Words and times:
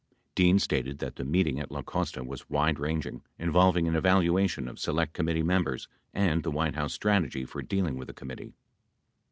3 0.09 0.17
Dean 0.45 0.57
stated 0.57 0.97
that 0.97 1.17
the 1.17 1.23
meeting 1.23 1.59
at 1.59 1.69
La 1.69 1.83
Costa 1.83 2.23
was 2.23 2.49
wide 2.49 2.79
ranging, 2.79 3.21
involving 3.37 3.87
an 3.87 3.95
evaluation 3.95 4.67
of 4.67 4.79
Select 4.79 5.13
Committee 5.13 5.43
members 5.43 5.87
and 6.11 6.41
the 6.41 6.49
White 6.49 6.73
House 6.73 6.95
strategy 6.95 7.45
for 7.45 7.61
dealing 7.61 7.95
with 7.97 8.07
the 8.07 8.13
committee. 8.15 8.55